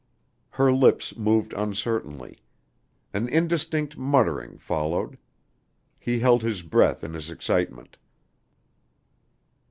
[0.49, 2.39] Her lips moved uncertainly;
[3.13, 5.19] an indistinct muttering followed.
[5.99, 7.97] He held his breath in his excitement.